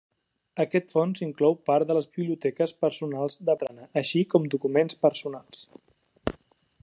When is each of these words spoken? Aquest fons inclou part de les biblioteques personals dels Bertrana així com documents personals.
Aquest 0.61 0.87
fons 0.93 1.19
inclou 1.25 1.57
part 1.69 1.89
de 1.91 1.97
les 1.97 2.07
biblioteques 2.15 2.73
personals 2.85 3.37
dels 3.37 3.45
Bertrana 3.51 3.87
així 4.03 4.23
com 4.33 4.49
documents 4.55 4.99
personals. 5.07 5.63